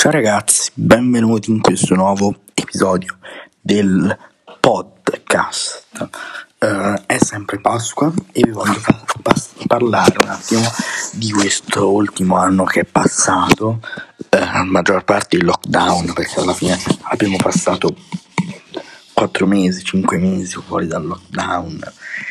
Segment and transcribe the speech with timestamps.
[0.00, 3.18] Ciao ragazzi, benvenuti in questo nuovo episodio
[3.60, 4.16] del
[4.58, 6.08] podcast.
[6.58, 9.34] Uh, è sempre Pasqua e vi voglio pa- pa-
[9.66, 10.62] parlare un attimo
[11.12, 13.80] di questo ultimo anno che è passato,
[14.30, 17.94] uh, maggior parte il lockdown, perché alla fine abbiamo passato
[19.12, 21.78] 4 mesi, 5 mesi fuori dal lockdown,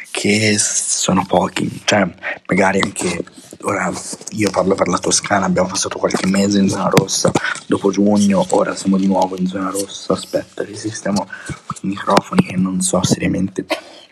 [0.09, 2.11] che sono pochi, cioè
[2.47, 3.23] magari anche
[3.63, 3.91] ora
[4.31, 7.31] io parlo per la Toscana, abbiamo passato qualche mese in zona rossa,
[7.67, 11.27] dopo giugno, ora siamo di nuovo in zona rossa, aspetta, risistemo
[11.81, 13.65] i microfoni che non so seriamente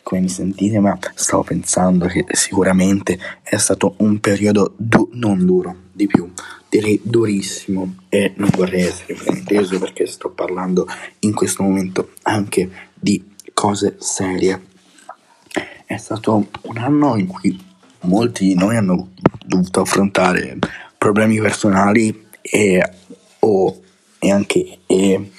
[0.04, 5.76] come mi sentite, ma stavo pensando che sicuramente è stato un periodo du- non duro,
[5.92, 6.32] di più,
[6.70, 10.88] direi durissimo e non vorrei essere frainteso perché sto parlando
[11.20, 13.22] in questo momento anche di
[13.54, 14.66] cose serie.
[15.86, 17.60] È stato un anno in cui
[18.02, 19.10] molti di noi hanno
[19.48, 20.58] dovuto affrontare
[20.98, 22.92] problemi personali e,
[23.40, 23.82] o,
[24.20, 25.32] e anche e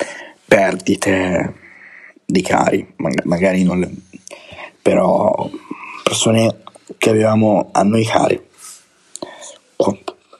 [0.44, 1.54] perdite
[2.24, 3.90] di cari, magari non le,
[4.82, 5.48] però
[6.02, 6.62] persone
[6.96, 8.40] che avevamo a noi cari,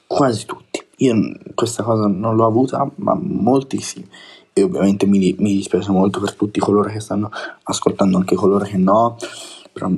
[0.07, 0.83] quasi tutti.
[0.97, 1.15] Io
[1.53, 4.05] questa cosa non l'ho avuta, ma molti sì.
[4.51, 7.29] E ovviamente mi, mi dispiace molto per tutti coloro che stanno
[7.63, 9.15] ascoltando, anche coloro che no
[9.79, 9.89] però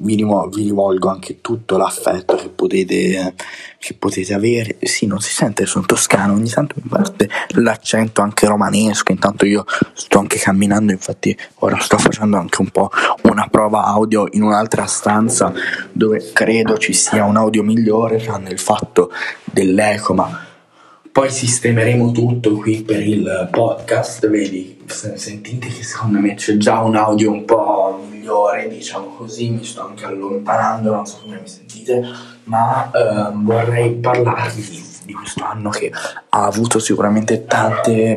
[0.00, 3.34] vi, rivolgo, vi rivolgo anche tutto l'affetto che potete,
[3.78, 4.76] che potete avere.
[4.82, 9.64] Sì, non si sente, sono toscano, ogni tanto mi parte l'accento anche romanesco, intanto io
[9.92, 12.90] sto anche camminando, infatti ora sto facendo anche un po'
[13.22, 15.52] una prova audio in un'altra stanza
[15.90, 19.10] dove credo ci sia un audio migliore, tranne il fatto
[19.44, 20.46] dell'eco, ma
[21.10, 26.96] poi sistemeremo tutto qui per il podcast, vedi, sentite che secondo me c'è già un
[26.96, 32.02] audio un po' migliore, diciamo così, mi sto anche allontanando, non so come mi sentite,
[32.44, 38.16] ma ehm, vorrei parlarvi di, questo anno che ha avuto sicuramente tante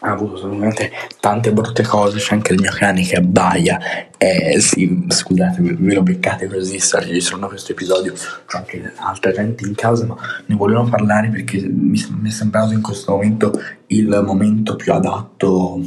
[0.00, 3.80] ha avuto sicuramente tante brutte cose, c'è anche il mio cane che abbaia,
[4.16, 9.66] eh sì, scusate, ve lo beccate così, sta registrando questo episodio, c'è anche altra gente
[9.66, 10.16] in casa, ma
[10.46, 15.80] ne volevo parlare perché mi, mi è sembrato in questo momento il momento più adatto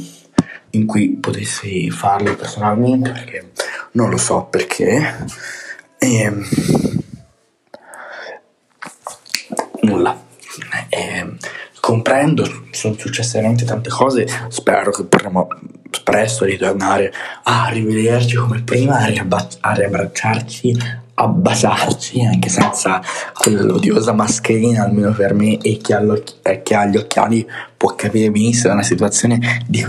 [0.72, 3.50] in cui potessi farlo personalmente perché
[3.92, 5.26] non lo so perché.
[5.98, 6.46] E, ehm,
[9.82, 10.20] nulla.
[10.88, 11.36] E, ehm,
[11.80, 15.48] comprendo sono successe veramente tante cose spero che potremo
[16.04, 17.12] presto ritornare
[17.42, 23.00] a rivederci come prima a, riabba- a riabbracciarci a baciarci anche senza
[23.34, 25.94] quell'odiosa mascherina almeno per me e chi,
[26.42, 27.46] eh, chi ha gli occhiali
[27.76, 29.84] può capire benissimo una situazione di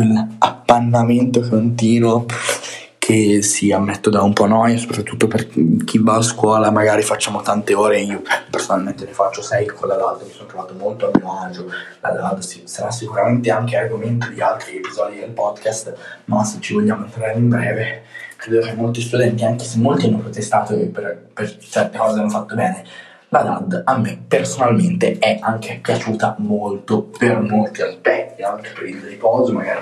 [0.73, 2.25] quell'appannamento continuo
[2.97, 5.47] che si ammetto da un po' noia, soprattutto per
[5.83, 9.95] chi va a scuola, magari facciamo tante ore, io personalmente ne faccio 6 con la
[9.95, 11.69] DAD, mi sono trovato molto a mio agio,
[11.99, 15.93] la DAD sarà sicuramente anche argomento di altri episodi del podcast,
[16.25, 18.03] ma se ci vogliamo entrare in breve,
[18.37, 22.29] credo che molti studenti, anche se molti hanno protestato e per, per certe cose hanno
[22.29, 22.85] fatto bene,
[23.27, 29.01] la DAD a me personalmente è anche piaciuta molto per molti aspetti, anche per il
[29.01, 29.81] riposo magari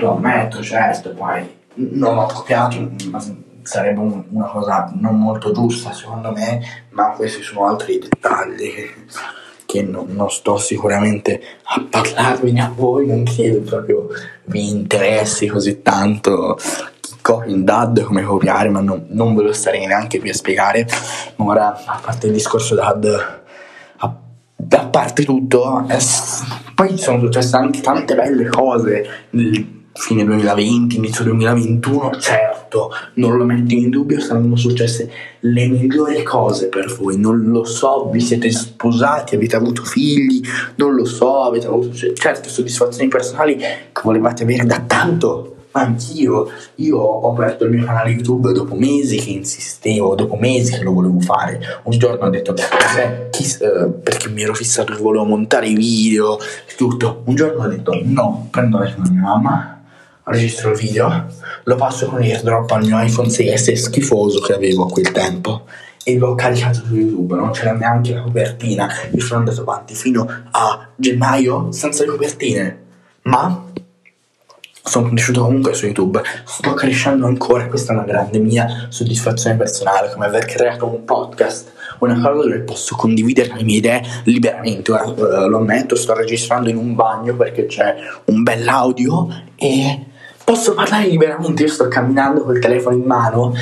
[0.00, 3.22] lo ammetto, certo, poi non ho copiato, ma
[3.62, 6.60] sarebbe un, una cosa non molto giusta secondo me,
[6.90, 8.72] ma questi sono altri dettagli
[9.66, 14.08] che non, non sto sicuramente a parlarvene a voi, non credo proprio
[14.44, 16.58] vi interessi così tanto
[17.46, 20.86] in DAD come copiare, ma non, non ve lo starei neanche qui a spiegare.
[21.36, 23.40] Ora, a parte il discorso DAD,
[23.98, 24.16] a,
[24.70, 25.98] a parte tutto, è,
[26.74, 33.44] poi sono successe anche tante belle cose nel fine 2020, inizio 2021, certo, non lo
[33.44, 35.10] metto in dubbio, saranno successe
[35.40, 40.40] le migliori cose per voi, non lo so, vi siete sposati, avete avuto figli,
[40.76, 46.98] non lo so, avete avuto certe soddisfazioni personali che volevate avere da tanto anch'io, io
[46.98, 51.20] ho aperto il mio canale YouTube dopo mesi che insistevo, dopo mesi che lo volevo
[51.20, 51.60] fare.
[51.84, 56.38] Un giorno ho detto, beh, eh, perché mi ero fissato che volevo montare i video,
[56.76, 57.22] tutto.
[57.24, 59.77] Un giorno ho detto, no, prendo la mia mamma,
[60.30, 61.26] registro il video,
[61.64, 65.64] lo passo con airdrop al mio iPhone 6S schifoso che avevo a quel tempo
[66.04, 68.88] e l'ho caricato su YouTube, non c'era neanche la copertina.
[69.12, 72.86] Io sono andato avanti fino a gennaio senza le copertine.
[73.22, 73.66] Ma
[74.88, 80.10] sono cresciuto comunque su YouTube, sto crescendo ancora, questa è una grande mia soddisfazione personale,
[80.10, 84.90] come aver creato un podcast, una cosa dove posso condividere le mie idee liberamente.
[84.92, 90.06] Ora eh, lo ammetto, sto registrando in un bagno perché c'è un bell'audio e
[90.48, 91.64] posso parlare liberamente.
[91.64, 93.52] Io sto camminando col telefono in mano,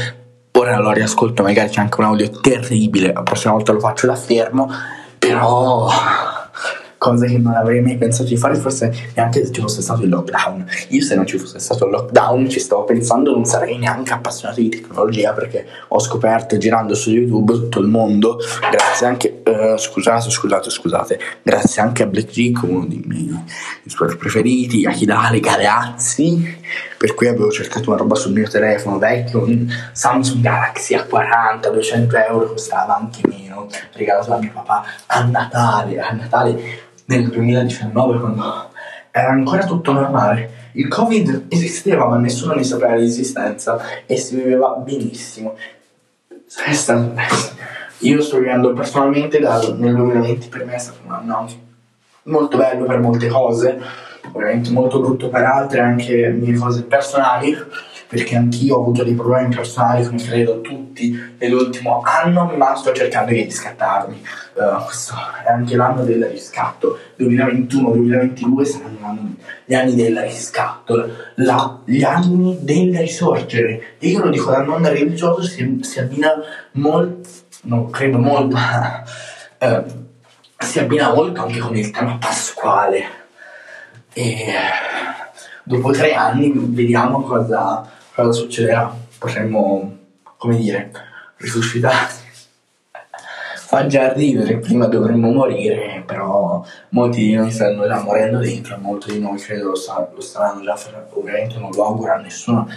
[0.53, 4.15] ora lo riascolto, magari c'è anche un audio terribile, la prossima volta lo faccio da
[4.15, 4.71] fermo,
[5.19, 5.89] però
[7.07, 10.09] cose che non avrei mai pensato di fare, forse neanche se ci fosse stato il
[10.09, 10.67] lockdown.
[10.89, 14.61] Io se non ci fosse stato il lockdown ci stavo pensando non sarei neanche appassionato
[14.61, 18.39] di tecnologia perché ho scoperto girando su YouTube tutto il mondo,
[18.71, 23.45] grazie anche, uh, scusate, scusate, scusate, grazie anche a Black Geek, uno dei miei
[23.87, 26.59] sport preferiti, a Hidale, Galeazzi,
[26.99, 32.17] per cui avevo cercato una roba sul mio telefono vecchio, un Samsung Galaxy A40, 200
[32.17, 38.71] euro, costava anche meno, regalato da mio papà a Natale, a Natale nel 2019 quando
[39.11, 40.65] era ancora tutto normale.
[40.73, 45.57] Il Covid esisteva ma nessuno ne sapeva l'esistenza e si viveva benissimo.
[48.01, 51.49] Io sto vivendo personalmente dal, nel 2020 per me è stato un anno
[52.25, 53.81] molto bello per molte cose,
[54.33, 57.57] ovviamente molto brutto per altre, anche mie cose personali
[58.09, 63.33] perché anch'io ho avuto dei problemi personali, come credo tutti nell'ultimo anno, ma sto cercando
[63.33, 64.23] di riscattarmi.
[64.55, 65.15] Uh, questo
[65.45, 66.99] è anche l'anno del riscatto.
[67.19, 73.97] 2021-2022 saranno gli anni del riscatto, la, gli anni del risorgere.
[73.99, 76.31] E io lo dico da non religioso, si, si abbina
[76.73, 77.29] molto,
[77.63, 79.03] non credo molto, ma
[79.61, 79.85] uh,
[80.59, 83.25] si abbina molto anche con il tema pasquale.
[84.13, 84.47] E
[85.67, 88.95] dopo tre anni vediamo cosa, cosa succederà.
[89.19, 89.97] Potremmo,
[90.37, 90.91] come dire,
[91.39, 92.25] risuscitare.
[93.57, 99.13] Fa già ridere, prima dovremmo morire, però molti di noi stanno già morendo dentro, molti
[99.13, 100.79] di noi credo lo, sa, lo staranno già,
[101.15, 102.69] ovviamente non lo auguro a nessuno,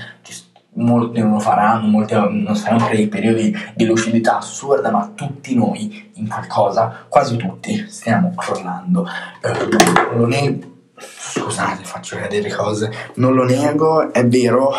[0.74, 5.54] molti non lo faranno, molti non saranno per dei periodi di lucidità assurda, ma tutti
[5.54, 9.06] noi in qualcosa, quasi tutti, stiamo crollando.
[9.44, 10.58] Eh, non è
[11.32, 12.92] Scusate, faccio vedere cose.
[13.16, 14.74] Non lo nego, è vero.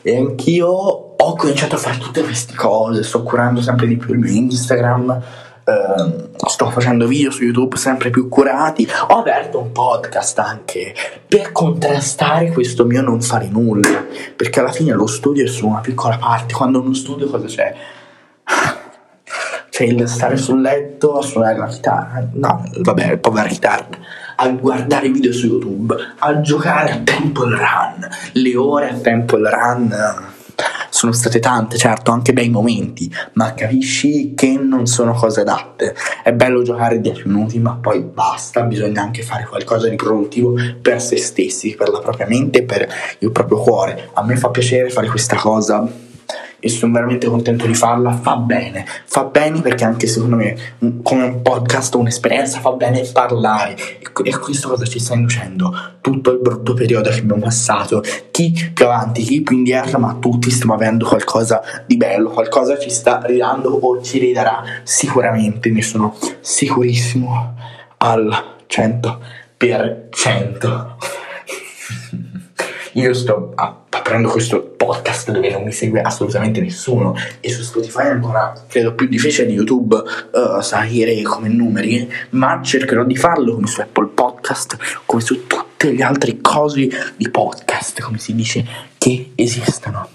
[0.00, 3.02] E anch'io ho cominciato a fare tutte queste cose.
[3.02, 5.22] Sto curando sempre di più il mio Instagram.
[5.66, 8.88] Uh, sto facendo video su YouTube sempre più curati.
[9.08, 10.94] Ho aperto un podcast anche
[11.26, 14.06] per contrastare questo mio non fare nulla.
[14.34, 16.54] Perché alla fine lo studio è solo una piccola parte.
[16.54, 17.74] Quando uno studio cosa c'è?
[19.76, 22.26] C'è il stare sul letto a suonare la chitarra.
[22.32, 23.88] No, vabbè, povera chitarra
[24.36, 28.08] a guardare video su YouTube, a giocare a Temple Run.
[28.32, 29.94] Le ore a Temple Run
[30.88, 35.94] sono state tante, certo, anche bei momenti, ma capisci che non sono cose adatte.
[36.22, 41.02] È bello giocare 10 minuti, ma poi basta, bisogna anche fare qualcosa di produttivo per
[41.02, 42.88] se stessi, per la propria mente, per
[43.18, 44.08] il proprio cuore.
[44.14, 45.86] A me fa piacere fare questa cosa
[46.58, 50.56] e sono veramente contento di farla, fa bene, fa bene perché anche secondo me
[51.02, 55.72] come un podcast, un'esperienza, fa bene parlare e questo cosa ci sta inducendo?
[56.00, 60.50] Tutto il brutto periodo che abbiamo passato, chi più avanti, chi più indietro, ma tutti
[60.50, 66.14] stiamo avendo qualcosa di bello, qualcosa ci sta ridando o ci ridarà sicuramente, ne sono
[66.40, 67.54] sicurissimo
[67.98, 70.94] al 100%.
[72.94, 73.52] Io sto
[74.06, 77.16] aprendo questo podcast dove non mi segue assolutamente nessuno.
[77.40, 83.02] E su Spotify ancora credo più difficile di YouTube uh, salire come numeri, ma cercherò
[83.02, 88.18] di farlo come su Apple Podcast, come su tutte le altre cose di podcast, come
[88.18, 88.64] si dice,
[88.96, 90.08] che esistono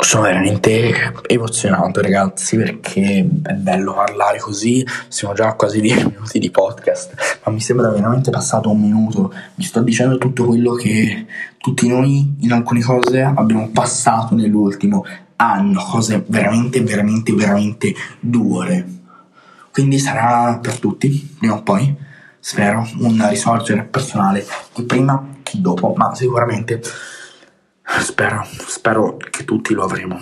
[0.00, 6.38] sono veramente emozionato ragazzi perché è bello parlare così, siamo già a quasi 10 minuti
[6.38, 11.26] di podcast, ma mi sembra veramente passato un minuto, vi sto dicendo tutto quello che
[11.58, 15.04] tutti noi in alcune cose abbiamo passato nell'ultimo
[15.36, 18.86] anno, cose veramente, veramente, veramente dure.
[19.70, 21.94] Quindi sarà per tutti, prima o poi,
[22.38, 26.80] spero, un risorgere personale, che prima che dopo, ma sicuramente
[28.00, 30.20] Spero, spero che tutti lo avremo.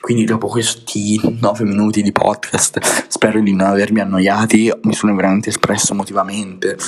[0.00, 5.50] Quindi dopo questi 9 minuti di podcast spero di non avermi annoiati, mi sono veramente
[5.50, 6.78] espresso emotivamente,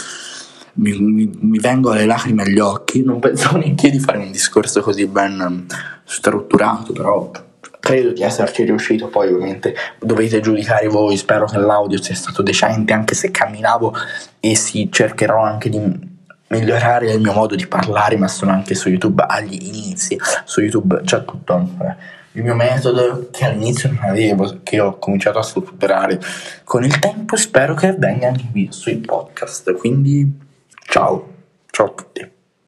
[0.74, 4.80] mi, mi, mi vengono le lacrime agli occhi, non pensavo neanche di fare un discorso
[4.80, 5.66] così ben
[6.04, 7.30] strutturato, però
[7.78, 12.92] credo di esserci riuscito, poi ovviamente dovete giudicare voi, spero che l'audio sia stato decente
[12.92, 13.94] anche se camminavo
[14.38, 15.78] e sì, cercherò anche di
[16.50, 20.19] migliorare il mio modo di parlare, ma sono anche su YouTube agli inizi.
[20.45, 21.69] Su YouTube c'è tutto
[22.33, 26.21] il mio metodo che all'inizio non avevo, che ho cominciato a strutturare
[26.64, 27.37] con il tempo.
[27.37, 29.73] Spero che venga anche qui sui podcast.
[29.75, 30.38] Quindi
[30.87, 31.35] ciao,
[31.71, 32.38] ciao a tutti.